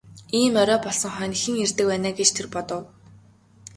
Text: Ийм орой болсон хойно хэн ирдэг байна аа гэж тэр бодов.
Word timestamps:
Ийм 0.39 0.53
орой 0.61 0.79
болсон 0.83 1.11
хойно 1.15 1.37
хэн 1.41 1.55
ирдэг 1.63 1.85
байна 1.89 2.07
аа 2.09 2.17
гэж 2.19 2.29
тэр 2.35 2.47
бодов. 2.53 2.81